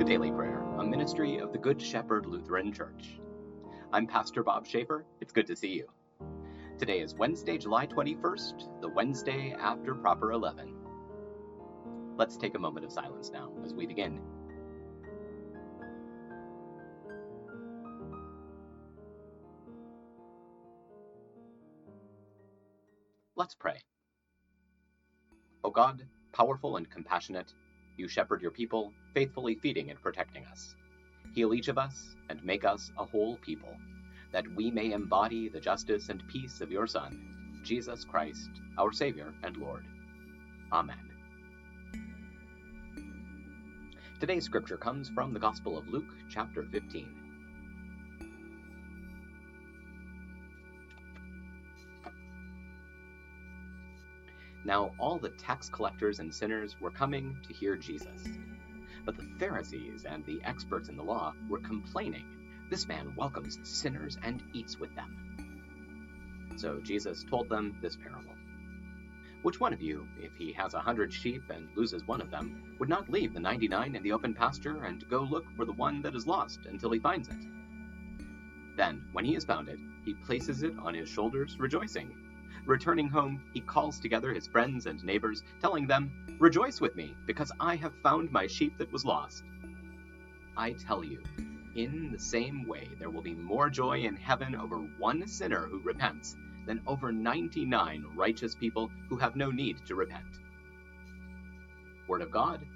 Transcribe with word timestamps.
to 0.00 0.06
Daily 0.06 0.30
Prayer, 0.30 0.62
a 0.78 0.82
ministry 0.82 1.36
of 1.36 1.52
the 1.52 1.58
Good 1.58 1.78
Shepherd 1.78 2.24
Lutheran 2.24 2.72
Church. 2.72 3.20
I'm 3.92 4.06
Pastor 4.06 4.42
Bob 4.42 4.66
Schaefer. 4.66 5.04
It's 5.20 5.30
good 5.30 5.46
to 5.48 5.54
see 5.54 5.74
you. 5.74 5.88
Today 6.78 7.00
is 7.00 7.14
Wednesday, 7.14 7.58
July 7.58 7.86
21st, 7.86 8.80
the 8.80 8.88
Wednesday 8.88 9.54
after 9.60 9.94
Proper 9.94 10.32
11. 10.32 10.74
Let's 12.16 12.38
take 12.38 12.54
a 12.54 12.58
moment 12.58 12.86
of 12.86 12.92
silence 12.92 13.30
now 13.30 13.52
as 13.62 13.74
we 13.74 13.86
begin. 13.86 14.22
Let's 23.36 23.54
pray. 23.54 23.82
O 25.62 25.70
God, 25.70 26.06
powerful 26.32 26.78
and 26.78 26.88
compassionate, 26.88 27.52
you 27.98 28.08
shepherd 28.08 28.40
your 28.40 28.50
people, 28.50 28.94
faithfully 29.14 29.54
feeding 29.56 29.90
and 29.90 30.00
protecting 30.00 30.44
us. 30.46 30.74
Heal 31.34 31.54
each 31.54 31.68
of 31.68 31.78
us 31.78 32.16
and 32.28 32.42
make 32.44 32.64
us 32.64 32.90
a 32.98 33.04
whole 33.04 33.36
people, 33.38 33.76
that 34.32 34.44
we 34.54 34.70
may 34.70 34.92
embody 34.92 35.48
the 35.48 35.60
justice 35.60 36.08
and 36.08 36.26
peace 36.28 36.60
of 36.60 36.70
your 36.70 36.86
Son, 36.86 37.60
Jesus 37.64 38.04
Christ, 38.04 38.50
our 38.78 38.92
Savior 38.92 39.32
and 39.42 39.56
Lord. 39.56 39.84
Amen. 40.72 41.10
Today's 44.20 44.44
scripture 44.44 44.76
comes 44.76 45.08
from 45.08 45.32
the 45.32 45.40
Gospel 45.40 45.78
of 45.78 45.88
Luke, 45.88 46.12
chapter 46.28 46.62
15. 46.62 47.20
Now 54.64 54.92
all 54.98 55.18
the 55.18 55.30
tax 55.30 55.70
collectors 55.70 56.18
and 56.18 56.32
sinners 56.32 56.76
were 56.80 56.90
coming 56.90 57.36
to 57.48 57.54
hear 57.54 57.76
Jesus. 57.76 58.28
But 59.10 59.18
the 59.18 59.38
Pharisees 59.40 60.04
and 60.04 60.24
the 60.24 60.40
experts 60.44 60.88
in 60.88 60.96
the 60.96 61.02
law 61.02 61.34
were 61.48 61.58
complaining, 61.58 62.68
This 62.70 62.86
man 62.86 63.12
welcomes 63.16 63.58
sinners 63.64 64.16
and 64.22 64.40
eats 64.52 64.78
with 64.78 64.94
them. 64.94 66.54
So 66.54 66.78
Jesus 66.78 67.24
told 67.28 67.48
them 67.48 67.76
this 67.82 67.96
parable. 67.96 68.36
Which 69.42 69.58
one 69.58 69.72
of 69.72 69.82
you, 69.82 70.06
if 70.20 70.36
he 70.36 70.52
has 70.52 70.74
a 70.74 70.80
hundred 70.80 71.12
sheep 71.12 71.42
and 71.50 71.68
loses 71.74 72.06
one 72.06 72.20
of 72.20 72.30
them, 72.30 72.76
would 72.78 72.88
not 72.88 73.10
leave 73.10 73.34
the 73.34 73.40
ninety 73.40 73.66
nine 73.66 73.96
in 73.96 74.04
the 74.04 74.12
open 74.12 74.32
pasture 74.32 74.84
and 74.84 75.08
go 75.08 75.22
look 75.22 75.46
for 75.56 75.64
the 75.64 75.72
one 75.72 76.02
that 76.02 76.14
is 76.14 76.28
lost 76.28 76.60
until 76.66 76.92
he 76.92 77.00
finds 77.00 77.26
it? 77.26 77.44
Then, 78.76 79.08
when 79.10 79.24
he 79.24 79.34
has 79.34 79.44
found 79.44 79.68
it, 79.68 79.80
he 80.04 80.14
places 80.14 80.62
it 80.62 80.78
on 80.78 80.94
his 80.94 81.08
shoulders, 81.08 81.58
rejoicing. 81.58 82.14
Returning 82.66 83.08
home, 83.08 83.42
he 83.52 83.60
calls 83.60 83.98
together 83.98 84.32
his 84.32 84.46
friends 84.46 84.86
and 84.86 85.02
neighbors, 85.04 85.42
telling 85.60 85.86
them, 85.86 86.10
Rejoice 86.38 86.80
with 86.80 86.96
me, 86.96 87.16
because 87.26 87.52
I 87.60 87.76
have 87.76 87.94
found 88.02 88.30
my 88.30 88.46
sheep 88.46 88.78
that 88.78 88.92
was 88.92 89.04
lost. 89.04 89.42
I 90.56 90.72
tell 90.72 91.04
you, 91.04 91.22
in 91.74 92.10
the 92.12 92.18
same 92.18 92.66
way, 92.66 92.88
there 92.98 93.10
will 93.10 93.22
be 93.22 93.34
more 93.34 93.70
joy 93.70 94.00
in 94.00 94.16
heaven 94.16 94.54
over 94.54 94.76
one 94.76 95.26
sinner 95.26 95.66
who 95.66 95.80
repents 95.80 96.36
than 96.66 96.82
over 96.86 97.12
99 97.12 98.04
righteous 98.14 98.54
people 98.54 98.90
who 99.08 99.16
have 99.16 99.36
no 99.36 99.50
need 99.50 99.78
to 99.86 99.94
repent. 99.94 100.24
Word 102.08 102.22
of 102.22 102.30
God, 102.30 102.66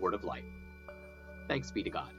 word 0.00 0.14
of 0.14 0.24
life. 0.24 0.44
Thanks 1.46 1.70
be 1.70 1.82
to 1.82 1.90
God. 1.90 2.10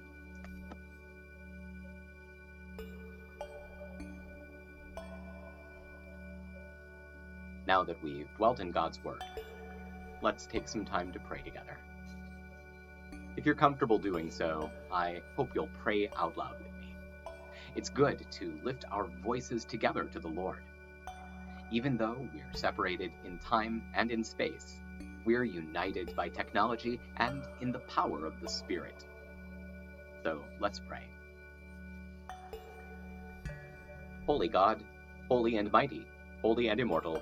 Now 7.69 7.83
that 7.83 8.03
we've 8.03 8.27
dwelt 8.35 8.61
in 8.61 8.71
God's 8.71 9.03
Word, 9.03 9.23
let's 10.23 10.47
take 10.47 10.67
some 10.67 10.83
time 10.83 11.11
to 11.11 11.19
pray 11.19 11.43
together. 11.43 11.77
If 13.37 13.45
you're 13.45 13.53
comfortable 13.53 13.99
doing 13.99 14.31
so, 14.31 14.71
I 14.91 15.21
hope 15.35 15.51
you'll 15.53 15.69
pray 15.83 16.09
out 16.17 16.35
loud 16.35 16.55
with 16.57 16.73
me. 16.81 16.95
It's 17.75 17.87
good 17.87 18.25
to 18.31 18.59
lift 18.63 18.85
our 18.91 19.05
voices 19.23 19.65
together 19.65 20.05
to 20.05 20.19
the 20.19 20.29
Lord. 20.29 20.63
Even 21.71 21.95
though 21.95 22.27
we're 22.33 22.53
separated 22.53 23.11
in 23.23 23.37
time 23.37 23.83
and 23.93 24.09
in 24.09 24.23
space, 24.23 24.77
we're 25.23 25.43
united 25.43 26.15
by 26.15 26.27
technology 26.27 26.99
and 27.17 27.43
in 27.61 27.71
the 27.71 27.81
power 27.81 28.25
of 28.25 28.41
the 28.41 28.49
Spirit. 28.49 29.05
So 30.23 30.41
let's 30.59 30.79
pray. 30.79 31.03
Holy 34.25 34.47
God, 34.47 34.83
holy 35.27 35.57
and 35.57 35.71
mighty, 35.71 36.07
holy 36.41 36.69
and 36.69 36.79
immortal, 36.79 37.21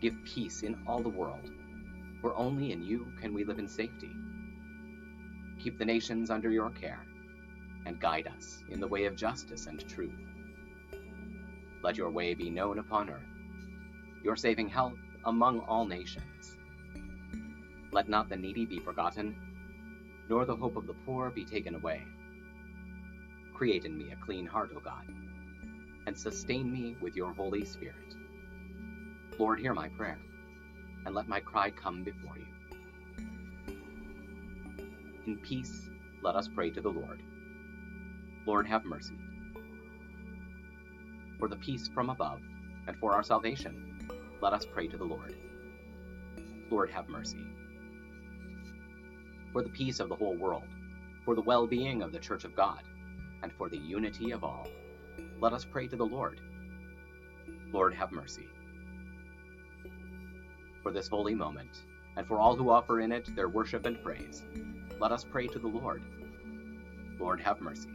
Give 0.00 0.14
peace 0.24 0.62
in 0.62 0.78
all 0.86 1.02
the 1.02 1.10
world, 1.10 1.50
for 2.22 2.34
only 2.34 2.72
in 2.72 2.82
you 2.82 3.12
can 3.20 3.34
we 3.34 3.44
live 3.44 3.58
in 3.58 3.68
safety. 3.68 4.10
Keep 5.62 5.78
the 5.78 5.84
nations 5.84 6.30
under 6.30 6.50
your 6.50 6.70
care, 6.70 7.04
and 7.84 8.00
guide 8.00 8.26
us 8.26 8.62
in 8.70 8.80
the 8.80 8.88
way 8.88 9.04
of 9.04 9.14
justice 9.14 9.66
and 9.66 9.86
truth. 9.88 10.14
Let 11.82 11.98
your 11.98 12.10
way 12.10 12.32
be 12.32 12.48
known 12.48 12.78
upon 12.78 13.10
earth, 13.10 13.20
your 14.24 14.36
saving 14.36 14.68
health 14.68 14.98
among 15.26 15.60
all 15.60 15.84
nations. 15.84 16.56
Let 17.92 18.08
not 18.08 18.30
the 18.30 18.36
needy 18.36 18.64
be 18.64 18.78
forgotten, 18.78 19.36
nor 20.30 20.46
the 20.46 20.56
hope 20.56 20.76
of 20.76 20.86
the 20.86 20.94
poor 21.04 21.28
be 21.28 21.44
taken 21.44 21.74
away. 21.74 22.06
Create 23.52 23.84
in 23.84 23.98
me 23.98 24.12
a 24.12 24.24
clean 24.24 24.46
heart, 24.46 24.70
O 24.74 24.80
God, 24.80 25.04
and 26.06 26.16
sustain 26.16 26.72
me 26.72 26.96
with 27.02 27.16
your 27.16 27.34
Holy 27.34 27.66
Spirit. 27.66 28.14
Lord, 29.40 29.58
hear 29.58 29.72
my 29.72 29.88
prayer, 29.88 30.18
and 31.06 31.14
let 31.14 31.26
my 31.26 31.40
cry 31.40 31.70
come 31.70 32.04
before 32.04 32.36
you. 32.36 32.44
In 35.26 35.38
peace, 35.38 35.88
let 36.22 36.36
us 36.36 36.46
pray 36.46 36.68
to 36.68 36.82
the 36.82 36.90
Lord. 36.90 37.22
Lord, 38.44 38.68
have 38.68 38.84
mercy. 38.84 39.14
For 41.38 41.48
the 41.48 41.56
peace 41.56 41.88
from 41.88 42.10
above, 42.10 42.42
and 42.86 42.94
for 42.98 43.14
our 43.14 43.22
salvation, 43.22 44.10
let 44.42 44.52
us 44.52 44.66
pray 44.66 44.88
to 44.88 44.98
the 44.98 45.04
Lord. 45.04 45.34
Lord, 46.70 46.90
have 46.90 47.08
mercy. 47.08 47.46
For 49.54 49.62
the 49.62 49.70
peace 49.70 50.00
of 50.00 50.10
the 50.10 50.16
whole 50.16 50.36
world, 50.36 50.68
for 51.24 51.34
the 51.34 51.40
well 51.40 51.66
being 51.66 52.02
of 52.02 52.12
the 52.12 52.18
Church 52.18 52.44
of 52.44 52.54
God, 52.54 52.82
and 53.42 53.50
for 53.54 53.70
the 53.70 53.78
unity 53.78 54.32
of 54.32 54.44
all, 54.44 54.68
let 55.40 55.54
us 55.54 55.64
pray 55.64 55.88
to 55.88 55.96
the 55.96 56.04
Lord. 56.04 56.42
Lord, 57.72 57.94
have 57.94 58.12
mercy 58.12 58.46
for 60.82 60.92
this 60.92 61.08
holy 61.08 61.34
moment, 61.34 61.82
and 62.16 62.26
for 62.26 62.38
all 62.38 62.56
who 62.56 62.70
offer 62.70 63.00
in 63.00 63.12
it 63.12 63.34
their 63.34 63.48
worship 63.48 63.86
and 63.86 64.02
praise, 64.02 64.42
let 64.98 65.12
us 65.12 65.24
pray 65.24 65.46
to 65.46 65.58
the 65.58 65.68
Lord. 65.68 66.02
Lord, 67.18 67.40
have 67.40 67.60
mercy. 67.60 67.90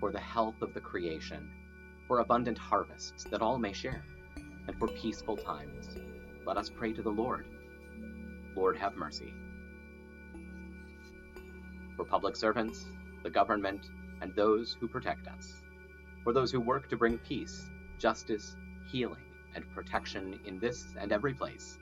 For 0.00 0.10
the 0.10 0.20
health 0.20 0.60
of 0.60 0.74
the 0.74 0.80
creation, 0.80 1.50
for 2.06 2.20
abundant 2.20 2.58
harvests 2.58 3.24
that 3.24 3.42
all 3.42 3.58
may 3.58 3.72
share, 3.72 4.04
and 4.66 4.78
for 4.78 4.88
peaceful 4.88 5.36
times, 5.36 5.96
let 6.46 6.56
us 6.56 6.68
pray 6.68 6.92
to 6.92 7.02
the 7.02 7.10
Lord. 7.10 7.46
Lord, 8.54 8.76
have 8.76 8.96
mercy. 8.96 9.32
For 11.96 12.04
public 12.04 12.36
servants, 12.36 12.86
the 13.22 13.30
government, 13.30 13.88
and 14.20 14.34
those 14.34 14.76
who 14.78 14.88
protect 14.88 15.26
us, 15.28 15.62
for 16.22 16.32
those 16.32 16.50
who 16.50 16.60
work 16.60 16.88
to 16.88 16.96
bring 16.96 17.18
peace, 17.18 17.70
justice, 17.98 18.56
healing, 18.90 19.22
and 19.54 19.64
protection 19.74 20.38
in 20.46 20.58
this 20.58 20.86
and 21.00 21.12
every 21.12 21.34
place, 21.34 21.78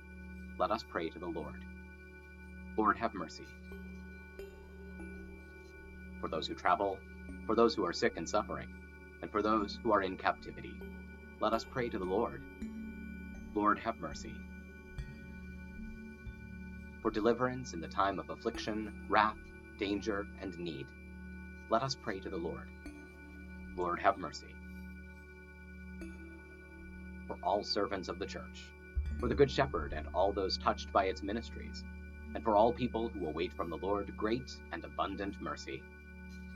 let 0.58 0.70
us 0.70 0.84
pray 0.88 1.08
to 1.08 1.18
the 1.18 1.26
Lord. 1.26 1.64
Lord, 2.76 2.96
have 2.98 3.14
mercy. 3.14 3.46
For 6.20 6.28
those 6.28 6.46
who 6.46 6.54
travel, 6.54 6.98
for 7.46 7.54
those 7.54 7.74
who 7.74 7.84
are 7.84 7.92
sick 7.92 8.14
and 8.16 8.28
suffering, 8.28 8.68
and 9.22 9.30
for 9.30 9.42
those 9.42 9.78
who 9.82 9.92
are 9.92 10.02
in 10.02 10.16
captivity, 10.16 10.74
let 11.40 11.52
us 11.52 11.64
pray 11.64 11.88
to 11.88 11.98
the 11.98 12.04
Lord. 12.04 12.42
Lord, 13.54 13.78
have 13.80 13.98
mercy. 13.98 14.34
For 17.02 17.10
deliverance 17.10 17.72
in 17.72 17.80
the 17.80 17.88
time 17.88 18.18
of 18.18 18.30
affliction, 18.30 19.06
wrath, 19.08 19.36
danger, 19.78 20.26
and 20.40 20.56
need, 20.58 20.86
let 21.68 21.82
us 21.82 21.96
pray 21.96 22.20
to 22.20 22.30
the 22.30 22.36
Lord. 22.36 22.68
Lord, 23.76 23.98
have 24.00 24.18
mercy. 24.18 24.51
For 27.32 27.46
all 27.46 27.64
servants 27.64 28.10
of 28.10 28.18
the 28.18 28.26
Church, 28.26 28.66
for 29.18 29.26
the 29.26 29.34
Good 29.34 29.50
Shepherd 29.50 29.94
and 29.94 30.06
all 30.12 30.32
those 30.32 30.58
touched 30.58 30.92
by 30.92 31.06
its 31.06 31.22
ministries, 31.22 31.82
and 32.34 32.44
for 32.44 32.56
all 32.56 32.74
people 32.74 33.08
who 33.08 33.26
await 33.26 33.54
from 33.54 33.70
the 33.70 33.78
Lord 33.78 34.14
great 34.18 34.54
and 34.70 34.84
abundant 34.84 35.40
mercy, 35.40 35.82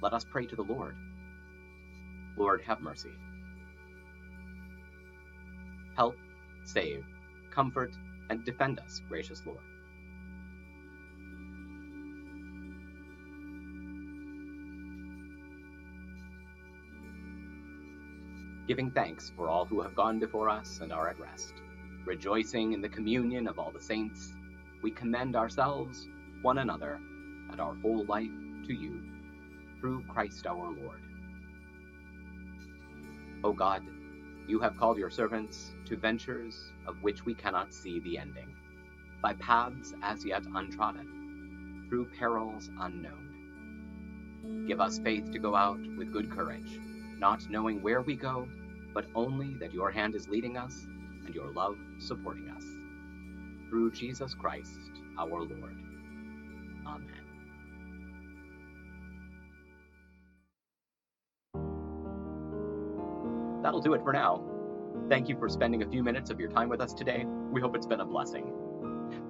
let 0.03 0.13
us 0.13 0.27
pray 0.31 0.45
to 0.45 0.55
the 0.55 0.63
Lord. 0.63 0.95
Lord, 2.37 2.61
have 2.67 2.83
mercy. 2.83 3.13
Help, 5.97 6.17
save, 6.65 7.07
comfort, 7.51 7.93
and 8.29 8.45
defend 8.45 8.79
us, 8.79 9.01
gracious 9.09 9.47
Lord. 9.47 9.65
Giving 18.67 18.91
thanks 18.91 19.31
for 19.37 19.49
all 19.49 19.65
who 19.65 19.81
have 19.81 19.95
gone 19.95 20.19
before 20.19 20.49
us 20.49 20.81
and 20.83 20.93
are 20.93 21.09
at 21.09 21.21
rest, 21.21 21.55
rejoicing 22.05 22.73
in 22.73 22.81
the 22.81 22.89
communion 22.89 23.47
of 23.47 23.61
all 23.61 23.71
the 23.71 23.81
saints, 23.81 24.33
we 24.83 24.91
commend 24.91 25.37
ourselves, 25.37 26.09
one 26.43 26.59
another, 26.59 26.99
and 27.51 27.61
our 27.61 27.77
whole 27.77 28.05
life 28.07 28.31
to 28.67 28.75
you, 28.75 29.01
through 29.79 30.03
Christ 30.09 30.49
our 30.49 30.73
Lord. 30.73 31.01
O 33.45 33.53
God, 33.53 33.83
you 34.49 34.59
have 34.59 34.77
called 34.77 34.99
your 34.99 35.11
servants 35.11 35.73
to 35.85 35.97
ventures 35.97 36.73
of 36.89 37.01
which 37.03 37.25
we 37.25 37.35
cannot 37.35 37.73
see 37.73 38.01
the 38.01 38.19
ending, 38.19 38.53
by 39.23 39.35
paths 39.35 39.95
as 40.03 40.25
yet 40.25 40.43
untrodden, 40.57 41.87
through 41.89 42.07
perils 42.19 42.69
unknown. 42.81 44.65
Give 44.67 44.81
us 44.81 44.99
faith 44.99 45.31
to 45.31 45.39
go 45.39 45.55
out 45.55 45.79
with 45.97 46.13
good 46.13 46.33
courage, 46.33 46.81
not 47.19 47.49
knowing 47.51 47.83
where 47.83 48.03
we 48.03 48.17
go, 48.17 48.49
but 48.95 49.07
only 49.15 49.55
that 49.61 49.73
your 49.73 49.91
hand 49.91 50.15
is 50.15 50.29
leading 50.29 50.57
us 50.57 50.87
and 51.25 51.35
your 51.35 51.53
love 51.53 51.77
supporting 51.99 52.49
us. 52.51 52.65
Through 53.69 53.93
Jesus 53.93 54.35
Christ 54.35 54.79
our 55.19 55.43
Lord. 55.43 55.77
Amen. 56.87 57.27
That'll 63.63 63.81
do 63.81 63.95
it 63.95 64.03
for 64.03 64.13
now. 64.13 64.45
Thank 65.09 65.29
you 65.29 65.37
for 65.39 65.49
spending 65.49 65.83
a 65.83 65.89
few 65.89 66.03
minutes 66.03 66.31
of 66.31 66.39
your 66.39 66.51
time 66.51 66.69
with 66.69 66.81
us 66.81 66.93
today. 66.93 67.25
We 67.51 67.61
hope 67.61 67.77
it's 67.77 67.87
been 67.87 68.01
a 68.01 68.07
blessing. 68.07 68.53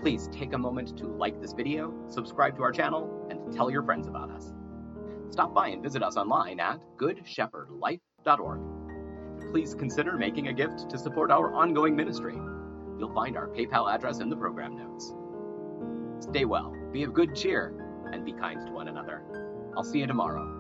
Please 0.00 0.29
take 0.32 0.53
a 0.53 0.59
moment 0.59 0.97
to 0.99 1.06
like 1.06 1.41
this 1.41 1.53
video, 1.53 1.94
subscribe 2.09 2.56
to 2.56 2.62
our 2.62 2.73
channel, 2.73 3.27
and 3.31 3.53
tell 3.53 3.71
your 3.71 3.82
friends 3.82 4.06
about 4.06 4.31
us. 4.31 4.53
Stop 5.31 5.55
by 5.55 5.69
and 5.69 5.82
visit 5.82 6.02
us 6.02 6.17
online 6.17 6.61
at 6.61 6.81
goodshepherdlife.org. 6.96 8.61
Please 9.52 9.75
consider 9.75 10.17
making 10.17 10.49
a 10.49 10.52
gift 10.52 10.88
to 10.90 10.99
support 10.99 11.31
our 11.31 11.55
ongoing 11.55 11.94
ministry. 11.94 12.34
You'll 12.99 13.14
find 13.14 13.37
our 13.37 13.49
PayPal 13.49 13.93
address 13.93 14.20
in 14.20 14.31
the 14.31 14.37
program 14.37 14.76
notes. 14.76 15.14
Stay 16.20 16.44
well, 16.44 16.75
be 16.93 17.02
of 17.02 17.12
good 17.12 17.34
cheer, 17.34 17.75
and 18.12 18.25
be 18.25 18.32
kind 18.32 18.67
to 18.67 18.73
one 18.73 18.88
another. 18.88 19.23
I'll 19.76 19.84
see 19.84 19.99
you 19.99 20.06
tomorrow. 20.06 20.56